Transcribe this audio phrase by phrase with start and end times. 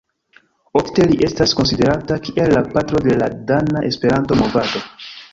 [0.79, 4.83] Ofte li estas konsiderata kiel "la patro de la dana Esperanto-movado".